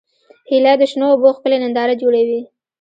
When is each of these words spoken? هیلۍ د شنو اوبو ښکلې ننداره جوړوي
هیلۍ 0.49 0.75
د 0.79 0.83
شنو 0.91 1.05
اوبو 1.11 1.29
ښکلې 1.37 1.57
ننداره 1.63 1.93
جوړوي 2.01 2.41